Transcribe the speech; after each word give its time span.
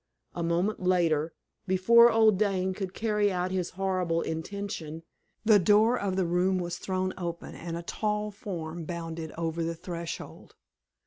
A 0.33 0.41
moment 0.41 0.81
later, 0.81 1.31
before 1.67 2.11
old 2.11 2.39
Dane 2.39 2.73
could 2.73 2.95
carry 2.95 3.31
out 3.31 3.51
his 3.51 3.69
horrible 3.77 4.21
intention, 4.23 5.03
the 5.45 5.59
door 5.59 5.95
of 5.95 6.15
the 6.15 6.25
room 6.25 6.57
was 6.57 6.79
thrown 6.79 7.13
open, 7.19 7.53
and 7.53 7.77
a 7.77 7.83
tall 7.83 8.31
form 8.31 8.85
bounded 8.85 9.31
over 9.37 9.61
the 9.63 9.75
threshold. 9.75 10.55